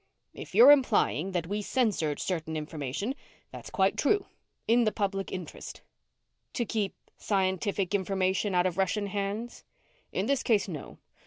"If 0.33 0.55
you're 0.55 0.71
implying 0.71 1.31
that 1.33 1.45
we 1.45 1.61
censored 1.61 2.19
certain 2.19 2.57
information, 2.57 3.13
that's 3.51 3.69
quite 3.69 3.97
true. 3.97 4.25
In 4.67 4.83
the 4.83 4.91
public 4.91 5.31
interest." 5.31 5.83
"To 6.53 6.65
keep 6.65 6.95
scientific 7.19 7.93
information 7.93 8.55
out 8.55 8.65
of 8.65 8.79
Russian 8.79 9.05
hands?" 9.05 9.63
"In 10.11 10.25
this 10.25 10.41
case, 10.41 10.67
no. 10.67 10.97